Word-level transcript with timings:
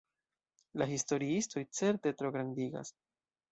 La 0.81 0.87
historiistoj 0.91 1.65
certe 1.81 2.17
trograndigas! 2.23 2.93